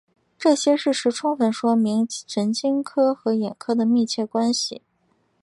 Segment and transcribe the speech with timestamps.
[0.35, 4.81] 这些事实充分说明神经科和眼科的密切关系。